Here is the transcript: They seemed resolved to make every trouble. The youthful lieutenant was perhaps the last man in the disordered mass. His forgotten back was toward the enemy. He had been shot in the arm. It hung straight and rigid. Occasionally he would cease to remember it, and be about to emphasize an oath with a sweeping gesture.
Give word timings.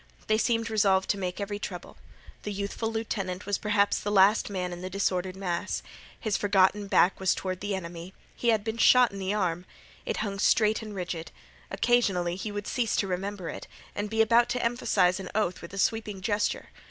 They 0.25 0.39
seemed 0.39 0.71
resolved 0.71 1.11
to 1.11 1.17
make 1.19 1.39
every 1.39 1.59
trouble. 1.59 1.95
The 2.41 2.51
youthful 2.51 2.91
lieutenant 2.91 3.45
was 3.45 3.59
perhaps 3.59 3.99
the 3.99 4.09
last 4.09 4.49
man 4.49 4.73
in 4.73 4.81
the 4.81 4.89
disordered 4.89 5.35
mass. 5.37 5.83
His 6.19 6.37
forgotten 6.37 6.87
back 6.87 7.19
was 7.19 7.35
toward 7.35 7.59
the 7.61 7.75
enemy. 7.75 8.15
He 8.35 8.47
had 8.47 8.63
been 8.63 8.77
shot 8.79 9.11
in 9.11 9.19
the 9.19 9.35
arm. 9.35 9.63
It 10.03 10.17
hung 10.25 10.39
straight 10.39 10.81
and 10.81 10.95
rigid. 10.95 11.31
Occasionally 11.69 12.35
he 12.35 12.51
would 12.51 12.65
cease 12.65 12.95
to 12.95 13.05
remember 13.07 13.47
it, 13.49 13.67
and 13.93 14.09
be 14.09 14.23
about 14.23 14.49
to 14.49 14.65
emphasize 14.65 15.19
an 15.19 15.29
oath 15.35 15.61
with 15.61 15.71
a 15.71 15.77
sweeping 15.77 16.21
gesture. 16.21 16.69